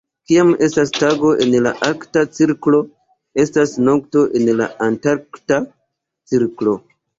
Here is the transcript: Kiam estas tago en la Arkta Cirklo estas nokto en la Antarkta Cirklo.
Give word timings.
Kiam 0.29 0.47
estas 0.67 0.91
tago 0.95 1.33
en 1.45 1.53
la 1.65 1.73
Arkta 1.87 2.23
Cirklo 2.39 2.81
estas 3.45 3.75
nokto 3.91 4.25
en 4.41 4.51
la 4.63 4.71
Antarkta 4.89 5.63
Cirklo. 6.35 6.79